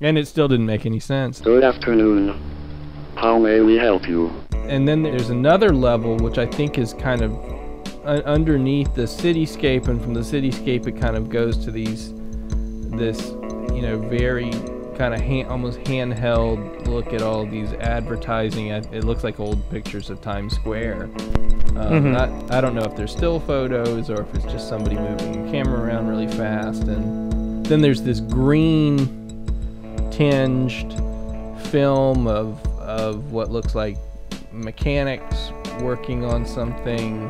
And 0.00 0.18
it 0.18 0.28
still 0.28 0.46
didn't 0.46 0.66
make 0.66 0.84
any 0.86 1.00
sense. 1.00 1.40
Good 1.40 1.64
afternoon. 1.64 2.38
How 3.16 3.38
may 3.38 3.60
we 3.60 3.76
help 3.76 4.06
you? 4.06 4.30
And 4.68 4.86
then 4.86 5.02
there's 5.02 5.30
another 5.30 5.72
level 5.72 6.16
which 6.16 6.38
I 6.38 6.46
think 6.46 6.78
is 6.78 6.92
kind 6.92 7.22
of 7.22 7.32
uh, 8.04 8.22
underneath 8.24 8.94
the 8.94 9.02
cityscape, 9.02 9.88
and 9.88 10.00
from 10.00 10.14
the 10.14 10.20
cityscape 10.20 10.86
it 10.86 11.00
kind 11.00 11.16
of 11.16 11.28
goes 11.28 11.56
to 11.64 11.70
these, 11.70 12.12
this, 12.90 13.30
you 13.74 13.82
know, 13.82 13.98
very 13.98 14.50
kind 14.96 15.12
of 15.12 15.20
hand, 15.20 15.48
almost 15.48 15.78
handheld 15.80 16.86
look 16.86 17.12
at 17.12 17.22
all 17.22 17.44
these 17.44 17.72
advertising. 17.74 18.68
It 18.68 19.04
looks 19.04 19.24
like 19.24 19.38
old 19.38 19.68
pictures 19.70 20.08
of 20.10 20.20
Times 20.20 20.54
Square. 20.54 21.10
Um, 21.76 22.12
not, 22.12 22.30
I 22.50 22.60
don't 22.60 22.74
know 22.74 22.84
if 22.84 22.96
they're 22.96 23.06
still 23.06 23.38
photos 23.38 24.08
or 24.08 24.22
if 24.22 24.34
it's 24.34 24.44
just 24.44 24.68
somebody 24.68 24.96
moving 24.96 25.46
a 25.46 25.50
camera 25.50 25.80
around 25.80 26.08
really 26.08 26.28
fast. 26.28 26.84
And 26.84 27.66
then 27.66 27.82
there's 27.82 28.02
this 28.02 28.20
green 28.20 29.06
tinged 30.10 30.92
film 31.68 32.26
of 32.26 32.64
of 32.78 33.32
what 33.32 33.50
looks 33.50 33.74
like 33.74 33.98
mechanics 34.56 35.52
working 35.80 36.24
on 36.24 36.44
something 36.46 37.22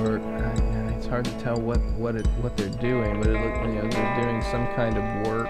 or 0.00 0.18
uh, 0.18 0.92
it's 0.96 1.06
hard 1.06 1.24
to 1.24 1.30
tell 1.38 1.56
what 1.56 1.80
what 1.98 2.16
it 2.16 2.26
what 2.40 2.56
they're 2.56 2.68
doing 2.80 3.18
but 3.20 3.28
it 3.28 3.32
look 3.34 3.66
you 3.66 3.74
know 3.82 3.88
they're 3.90 4.20
doing 4.22 4.42
some 4.50 4.66
kind 4.74 4.96
of 4.96 5.26
work 5.26 5.48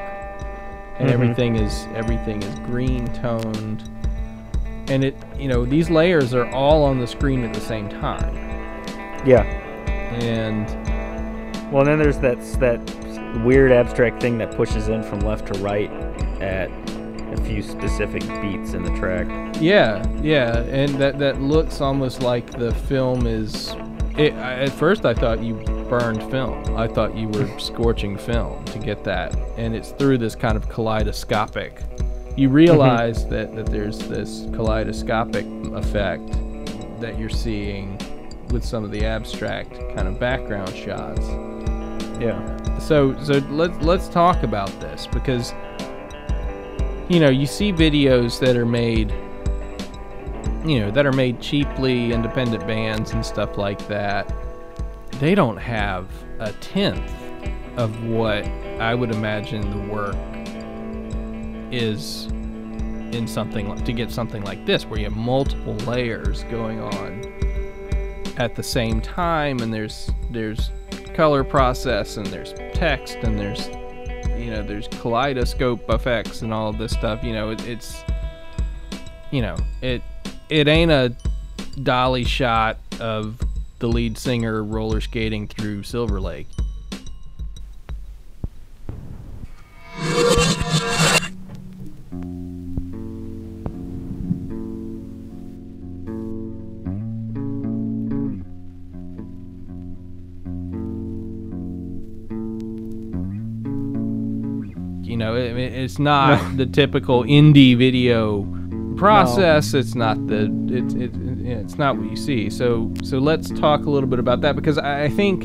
and 0.99 1.08
Mhm. 1.08 1.12
everything 1.12 1.56
is 1.56 1.87
everything 1.94 2.42
is 2.42 2.58
green 2.61 3.06
toned 3.14 3.88
and 4.88 5.04
it 5.04 5.16
you 5.38 5.49
know 5.49 5.64
these 5.64 5.88
layers 5.90 6.35
are 6.35 6.46
all 6.50 6.82
on 6.85 6.99
the 6.99 7.06
screen 7.06 7.44
at 7.44 7.52
the 7.54 7.61
same 7.61 7.88
time 7.88 8.35
Yeah. 9.25 9.42
and 10.23 10.66
Well, 11.73 11.80
and 11.80 11.88
then 11.88 11.99
there's 11.99 12.18
that 12.18 12.40
that 12.61 13.44
weird 13.44 13.73
abstract 13.73 14.20
thing 14.20 14.38
that 14.38 14.54
pushes 14.56 14.88
in 14.88 15.02
from 15.02 15.18
left 15.20 15.52
to 15.52 15.58
right 15.61 15.90
at 16.40 16.70
a 17.37 17.45
few 17.45 17.62
specific 17.62 18.23
beats 18.40 18.73
in 18.73 18.83
the 18.83 18.95
track. 18.99 19.26
Yeah, 19.61 20.07
yeah, 20.21 20.59
and 20.62 20.95
that 20.97 21.19
that 21.19 21.40
looks 21.40 21.81
almost 21.81 22.23
like 22.23 22.50
the 22.50 22.75
film 22.75 23.26
is. 23.26 23.75
It, 24.16 24.33
I, 24.35 24.61
at 24.61 24.71
first, 24.71 25.05
I 25.05 25.12
thought 25.12 25.43
you 25.43 25.55
burned 25.88 26.23
film. 26.31 26.76
I 26.76 26.88
thought 26.88 27.16
you 27.16 27.28
were 27.28 27.59
scorching 27.59 28.16
film 28.16 28.64
to 28.66 28.78
get 28.78 29.05
that, 29.05 29.37
and 29.57 29.75
it's 29.75 29.90
through 29.93 30.19
this 30.19 30.35
kind 30.35 30.57
of 30.57 30.69
kaleidoscopic. 30.69 31.83
You 32.37 32.49
realize 32.49 33.21
mm-hmm. 33.21 33.31
that 33.31 33.57
that 33.57 33.66
there's 33.66 33.99
this 33.99 34.47
kaleidoscopic 34.52 35.47
effect 35.75 36.31
that 37.00 37.19
you're 37.19 37.28
seeing 37.28 37.99
with 38.50 38.64
some 38.64 38.85
of 38.85 38.90
the 38.90 39.05
abstract 39.05 39.75
kind 39.95 40.09
of 40.09 40.19
background 40.19 40.75
shots. 40.75 41.26
Yeah. 42.21 42.78
So 42.78 43.19
so 43.23 43.35
let's 43.50 43.76
let's 43.83 44.09
talk 44.09 44.43
about 44.43 44.69
this 44.81 45.07
because 45.07 45.52
you 47.08 47.20
know 47.20 47.28
you 47.28 47.46
see 47.46 47.72
videos 47.72 48.38
that 48.40 48.56
are 48.56 48.66
made 48.66 49.10
you 50.64 50.80
know 50.80 50.90
that 50.90 51.06
are 51.06 51.12
made 51.12 51.40
cheaply 51.40 52.12
independent 52.12 52.66
bands 52.66 53.12
and 53.12 53.25
stuff 53.25 53.56
like 53.56 53.86
that. 53.88 54.32
They 55.20 55.34
don't 55.34 55.56
have 55.56 56.08
a 56.40 56.52
tenth 56.54 57.10
of 57.76 58.04
what 58.04 58.44
i 58.80 58.94
would 58.94 59.10
imagine 59.10 59.60
the 59.70 59.92
work 59.92 60.16
is 61.70 62.26
in 63.14 63.26
something 63.26 63.75
to 63.84 63.92
get 63.92 64.10
something 64.10 64.42
like 64.44 64.64
this 64.66 64.84
where 64.86 64.98
you 64.98 65.04
have 65.04 65.16
multiple 65.16 65.75
layers 65.86 66.42
going 66.44 66.80
on 66.80 67.22
at 68.38 68.54
the 68.54 68.62
same 68.62 69.00
time 69.00 69.60
and 69.60 69.72
there's 69.72 70.10
there's 70.30 70.70
color 71.14 71.44
process 71.44 72.16
and 72.16 72.26
there's 72.26 72.52
text 72.75 73.16
and 73.22 73.38
there's 73.38 73.68
you 74.46 74.52
know 74.52 74.62
there's 74.62 74.86
kaleidoscope 74.86 75.90
effects 75.90 76.42
and 76.42 76.54
all 76.54 76.72
this 76.72 76.92
stuff 76.92 77.24
you 77.24 77.32
know 77.32 77.50
it, 77.50 77.66
it's 77.66 78.04
you 79.32 79.42
know 79.42 79.56
it 79.82 80.00
it 80.48 80.68
ain't 80.68 80.92
a 80.92 81.12
dolly 81.82 82.22
shot 82.22 82.78
of 83.00 83.40
the 83.80 83.88
lead 83.88 84.16
singer 84.16 84.62
roller 84.62 85.00
skating 85.00 85.48
through 85.48 85.82
silver 85.82 86.20
lake 86.20 86.46
it's 105.96 106.00
not 106.02 106.58
the 106.58 106.66
typical 106.66 107.24
indie 107.24 107.74
video 107.74 108.46
process. 108.98 109.72
It's 109.72 109.94
not 109.94 110.26
the 110.26 110.44
it, 110.68 110.94
it, 110.94 111.14
it, 111.16 111.46
it's 111.46 111.78
not 111.78 111.96
what 111.96 112.10
you 112.10 112.16
see. 112.16 112.50
So 112.50 112.92
so 113.02 113.16
let's 113.18 113.48
talk 113.48 113.86
a 113.86 113.90
little 113.90 114.06
bit 114.08 114.18
about 114.18 114.42
that 114.42 114.56
because 114.56 114.76
i 114.76 115.04
I 115.04 115.08
think 115.08 115.44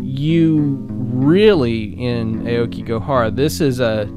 you 0.00 0.88
really 0.90 1.84
in 2.02 2.42
Aokigahara 2.42 3.34
this 3.36 3.60
is 3.60 3.78
a 3.78 4.08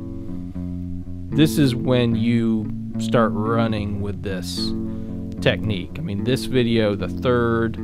this 1.36 1.60
is 1.60 1.76
when 1.76 2.16
you 2.16 2.68
start 2.98 3.32
running 3.36 4.02
with 4.02 4.24
this 4.24 4.74
technique. 5.40 5.98
I 6.00 6.02
mean 6.02 6.24
this 6.24 6.46
video 6.46 6.96
the 6.96 7.10
third 7.10 7.76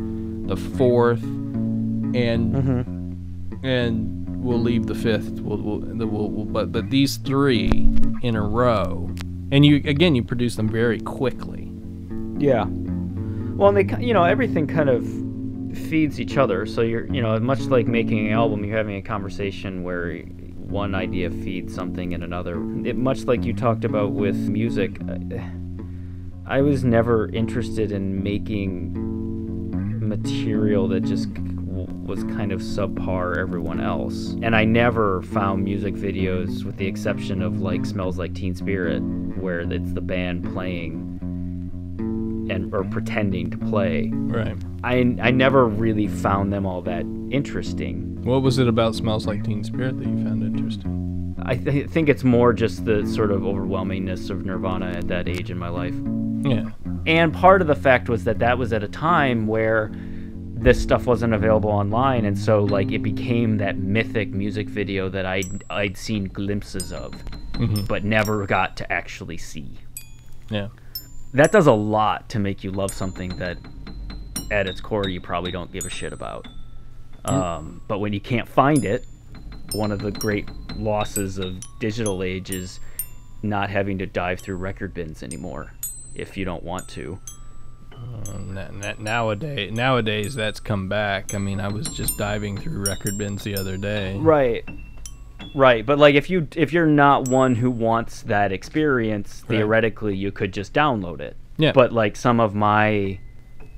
the 0.48 0.58
fourth 0.58 1.22
and 1.22 2.16
Mm-hmm. 2.56 3.64
and 3.66 4.19
we'll 4.40 4.62
leave 4.62 4.88
the 4.88 4.96
fifth. 4.96 5.40
We'll, 5.42 5.58
we'll, 5.58 5.80
we'll, 5.80 6.30
we'll 6.30 6.46
but 6.46 6.72
but 6.72 6.90
these 6.90 7.18
three 7.18 7.70
in 8.22 8.36
a 8.36 8.42
row, 8.42 9.10
and 9.52 9.66
you 9.66 9.78
again 9.86 10.16
you 10.16 10.24
produce 10.24 10.56
them 10.56 10.70
very 10.70 11.00
quickly. 11.00 11.72
Yeah. 12.38 12.66
Well, 12.66 13.76
and 13.76 13.78
they, 13.78 14.06
you 14.06 14.14
know, 14.14 14.24
everything 14.24 14.68
kind 14.68 14.90
of 14.90 15.06
feeds 15.78 16.20
each 16.20 16.38
other. 16.38 16.66
So 16.66 16.82
you're, 16.82 17.06
you 17.14 17.22
know, 17.22 17.38
much 17.40 17.62
like 17.62 17.88
making 17.88 18.28
an 18.28 18.34
album, 18.34 18.64
you're 18.64 18.78
having 18.78 18.96
a 18.96 19.02
conversation 19.02 19.84
where 19.84 20.22
one 20.70 20.96
idea 20.96 21.30
feeds 21.30 21.74
something 21.74 22.12
in 22.12 22.24
another. 22.24 22.56
It, 22.86 22.96
much 22.96 23.26
like 23.26 23.44
you 23.44 23.54
talked 23.54 23.84
about 23.84 24.12
with 24.12 24.36
music, 24.36 25.00
I, 26.46 26.62
was 26.62 26.84
never 26.84 27.28
interested 27.30 27.92
in 27.92 28.24
making 28.24 28.94
material 30.08 30.88
that 30.90 31.02
just 31.02 31.28
was 32.10 32.24
kind 32.24 32.52
of 32.52 32.60
subpar 32.60 33.38
everyone 33.38 33.80
else. 33.80 34.36
And 34.42 34.56
I 34.56 34.66
never 34.66 35.22
found 35.22 35.64
music 35.64 35.94
videos, 35.94 36.64
with 36.64 36.76
the 36.78 36.88
exception 36.88 37.42
of 37.42 37.62
like 37.62 37.86
Smells 37.86 38.18
Like 38.18 38.34
Teen 38.34 38.56
Spirit, 38.56 39.00
where 39.38 39.62
it's 39.62 39.94
the 39.94 40.02
band 40.02 40.52
playing 40.52 41.18
and 42.50 42.74
or 42.74 42.84
pretending 42.84 43.52
to 43.52 43.58
play. 43.58 44.10
Right. 44.12 44.58
I 44.84 45.16
I 45.22 45.32
never 45.32 45.68
really 45.68 46.08
found 46.08 46.52
them 46.52 46.66
all 46.66 46.82
that 46.82 47.06
interesting. 47.30 48.22
What 48.24 48.42
was 48.42 48.58
it 48.58 48.68
about 48.68 48.96
Smells 48.96 49.28
Like 49.28 49.44
Teen 49.44 49.64
Spirit 49.64 50.00
that 50.00 50.08
you 50.08 50.24
found 50.24 50.44
interesting? 50.44 51.36
I 51.44 51.56
th- 51.56 51.90
think 51.90 52.10
it's 52.10 52.24
more 52.24 52.54
just 52.54 52.86
the 52.86 53.06
sort 53.06 53.32
of 53.32 53.42
overwhelmingness 53.42 54.30
of 54.30 54.46
Nirvana 54.46 54.88
at 54.88 55.08
that 55.08 55.30
age 55.30 55.52
in 55.52 55.58
my 55.58 55.70
life. 55.70 55.96
Yeah. 56.42 56.72
And 57.06 57.34
part 57.34 57.62
of 57.62 57.68
the 57.68 57.76
fact 57.76 58.10
was 58.10 58.24
that 58.26 58.40
that 58.40 58.58
was 58.58 58.74
at 58.74 58.84
a 58.84 58.88
time 58.88 59.48
where 59.48 59.92
this 60.62 60.82
stuff 60.82 61.06
wasn't 61.06 61.34
available 61.34 61.70
online 61.70 62.26
and 62.26 62.38
so 62.38 62.64
like 62.64 62.92
it 62.92 63.00
became 63.02 63.58
that 63.58 63.78
mythic 63.78 64.30
music 64.30 64.68
video 64.68 65.08
that 65.10 65.26
I'd, 65.26 65.64
I'd 65.70 65.98
seen 65.98 66.26
glimpses 66.26 66.92
of 66.92 67.14
Mhm. 67.54 67.88
but 67.88 68.04
never 68.06 68.46
got 68.46 68.78
to 68.78 68.92
actually 68.92 69.38
see. 69.38 69.72
Yeah. 70.50 70.70
That 71.34 71.52
does 71.52 71.68
a 71.68 71.74
lot 71.74 72.30
to 72.30 72.40
make 72.40 72.64
you 72.64 72.72
love 72.72 72.92
something 72.92 73.30
that 73.38 73.58
at 74.50 74.68
its 74.68 74.80
core 74.80 75.08
you 75.10 75.20
probably 75.20 75.52
don't 75.52 75.72
give 75.72 75.86
a 75.86 75.90
shit 75.90 76.14
about. 76.14 76.48
Um, 77.26 77.82
but 77.88 78.00
when 78.00 78.14
you 78.14 78.22
can't 78.22 78.48
find 78.48 78.86
it, 78.86 79.06
one 79.74 79.92
of 79.92 80.00
the 80.00 80.10
great 80.12 80.50
losses 80.78 81.38
of 81.38 81.58
digital 81.82 82.24
age 82.24 82.50
is 82.50 82.80
not 83.44 83.70
having 83.70 83.98
to 84.00 84.06
dive 84.06 84.40
through 84.40 84.56
record 84.56 84.94
bins 84.94 85.22
anymore 85.22 85.74
if 86.16 86.38
you 86.38 86.46
don't 86.46 86.64
want 86.64 86.88
to. 86.90 87.20
Um, 88.28 88.58
nowadays, 89.00 89.72
nowadays 89.72 90.36
that's 90.36 90.60
come 90.60 90.88
back. 90.90 91.34
I 91.34 91.38
mean, 91.38 91.60
I 91.60 91.68
was 91.68 91.88
just 91.88 92.18
diving 92.18 92.58
through 92.58 92.84
record 92.86 93.18
bins 93.18 93.44
the 93.44 93.56
other 93.58 93.78
day. 93.78 94.18
Right. 94.18 94.68
Right, 95.56 95.86
but 95.86 95.98
like 95.98 96.16
if 96.16 96.30
you 96.30 96.48
if 96.56 96.74
you're 96.74 96.86
not 96.86 97.28
one 97.30 97.56
who 97.56 97.72
wants 97.72 98.22
that 98.24 98.52
experience, 98.52 99.44
Right. 99.48 99.58
theoretically 99.58 100.16
you 100.16 100.32
could 100.32 100.54
just 100.54 100.74
download 100.74 101.22
it. 101.22 101.38
Yeah. 101.58 101.72
But 101.72 101.92
like 101.92 102.16
some 102.16 102.40
of 102.40 102.54
my 102.54 103.20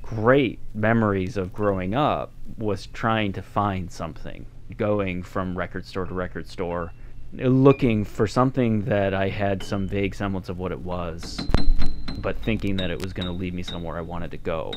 great 0.01 0.59
memories 0.73 1.37
of 1.37 1.53
growing 1.53 1.93
up 1.93 2.33
was 2.57 2.87
trying 2.87 3.31
to 3.33 3.41
find 3.41 3.89
something, 3.91 4.45
going 4.77 5.23
from 5.23 5.57
record 5.57 5.85
store 5.85 6.05
to 6.05 6.13
record 6.13 6.47
store, 6.47 6.91
looking 7.33 8.03
for 8.03 8.27
something 8.27 8.81
that 8.85 9.13
I 9.13 9.29
had 9.29 9.63
some 9.63 9.87
vague 9.87 10.13
semblance 10.15 10.49
of 10.49 10.57
what 10.57 10.71
it 10.73 10.79
was, 10.81 11.39
but 12.21 12.37
thinking 12.39 12.77
that 12.77 12.89
it 12.89 13.01
was 13.01 13.13
going 13.13 13.25
to 13.25 13.31
lead 13.31 13.53
me 13.53 13.63
somewhere 13.63 13.97
I 13.97 14.01
wanted 14.01 14.31
to 14.31 14.37
go. 14.37 14.73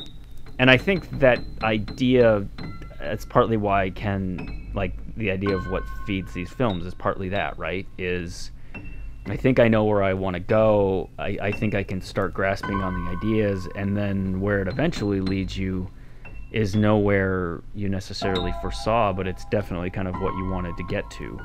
And 0.59 0.69
I 0.69 0.77
think 0.77 1.09
that 1.19 1.39
idea 1.63 2.45
that's 2.99 3.25
partly 3.25 3.57
why 3.57 3.89
can 3.89 4.71
like 4.73 4.93
the 5.15 5.31
idea 5.31 5.55
of 5.55 5.69
what 5.69 5.83
feeds 6.05 6.33
these 6.33 6.51
films 6.51 6.85
is 6.85 6.93
partly 6.93 7.29
that, 7.29 7.57
right? 7.57 7.85
Is 7.97 8.51
I 9.27 9.35
think 9.35 9.59
I 9.59 9.67
know 9.67 9.83
where 9.85 10.03
I 10.03 10.13
want 10.13 10.35
to 10.35 10.39
go. 10.39 11.09
I, 11.17 11.37
I 11.41 11.51
think 11.51 11.73
I 11.73 11.83
can 11.83 11.99
start 12.01 12.33
grasping 12.33 12.81
on 12.81 12.93
the 12.93 13.11
ideas, 13.11 13.67
and 13.75 13.97
then 13.97 14.39
where 14.39 14.61
it 14.61 14.67
eventually 14.67 15.19
leads 15.19 15.57
you 15.57 15.89
is 16.51 16.75
nowhere 16.75 17.61
you 17.73 17.89
necessarily 17.89 18.53
foresaw, 18.61 19.11
but 19.11 19.27
it's 19.27 19.45
definitely 19.45 19.89
kind 19.89 20.07
of 20.07 20.15
what 20.21 20.35
you 20.35 20.47
wanted 20.49 20.77
to 20.77 20.83
get 20.83 21.09
to. 21.11 21.39